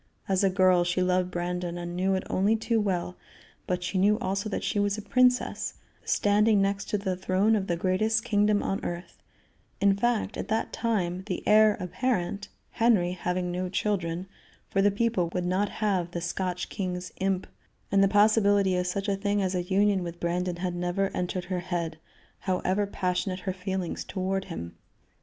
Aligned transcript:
As 0.27 0.43
a 0.43 0.49
girl, 0.49 0.83
she 0.83 1.03
loved 1.03 1.29
Brandon, 1.29 1.77
and 1.77 1.95
knew 1.95 2.15
it 2.15 2.23
only 2.27 2.55
too 2.55 2.81
well, 2.81 3.17
but 3.67 3.83
she 3.83 3.99
knew 3.99 4.17
also 4.17 4.49
that 4.49 4.63
she 4.63 4.79
was 4.79 4.97
a 4.97 5.01
princess, 5.03 5.75
standing 6.03 6.59
next 6.59 6.85
to 6.89 6.97
the 6.97 7.15
throne 7.15 7.55
of 7.55 7.67
the 7.67 7.77
greatest 7.77 8.23
kingdom 8.25 8.63
on 8.63 8.83
earth; 8.83 9.21
in 9.79 9.95
fact, 9.95 10.37
at 10.37 10.47
that 10.47 10.73
time, 10.73 11.21
the 11.27 11.47
heir 11.47 11.77
apparent 11.79 12.47
Henry 12.71 13.11
having 13.11 13.51
no 13.51 13.69
children 13.69 14.25
for 14.71 14.81
the 14.81 14.89
people 14.89 15.29
would 15.35 15.45
not 15.45 15.69
have 15.69 16.09
the 16.09 16.19
Scotch 16.19 16.69
king's 16.69 17.11
imp 17.17 17.45
and 17.91 18.03
the 18.03 18.07
possibility 18.07 18.75
of 18.77 18.87
such 18.87 19.07
a 19.07 19.15
thing 19.15 19.39
as 19.39 19.53
a 19.53 19.61
union 19.61 20.01
with 20.01 20.19
Brandon 20.19 20.55
had 20.55 20.73
never 20.73 21.09
entered 21.13 21.45
her 21.45 21.59
head, 21.59 21.99
however 22.39 22.87
passionate 22.87 23.41
her 23.41 23.53
feelings 23.53 24.03
toward 24.03 24.45
him. 24.45 24.73